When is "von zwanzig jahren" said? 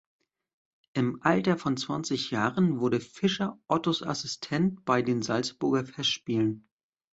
1.59-2.79